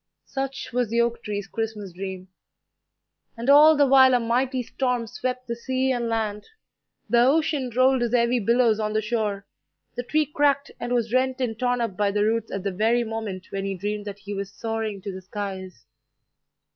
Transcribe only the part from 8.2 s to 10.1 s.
billows on the shore, the